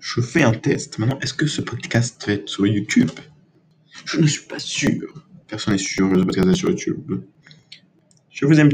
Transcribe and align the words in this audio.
je 0.00 0.20
fais 0.20 0.42
un 0.42 0.52
test. 0.52 0.98
Maintenant, 0.98 1.18
est-ce 1.20 1.34
que 1.34 1.46
ce 1.46 1.60
podcast 1.60 2.24
va 2.26 2.34
être 2.34 2.48
sur 2.48 2.66
YouTube? 2.66 3.10
Je 4.04 4.18
ne 4.18 4.26
suis 4.26 4.46
pas 4.46 4.58
sûr. 4.58 5.26
Personne 5.46 5.74
n'est 5.74 5.78
sûr 5.78 6.10
que 6.10 6.18
ce 6.18 6.24
podcast 6.24 6.48
est 6.48 6.54
sur 6.54 6.70
YouTube. 6.70 7.20
Je 8.30 8.46
vous 8.46 8.60
aime 8.60 8.68